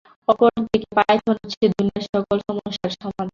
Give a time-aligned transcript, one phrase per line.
[0.27, 3.27] অপরদিকে পাইথন হচ্ছে দুনিয়ার সকল সমস্যার সমাধান!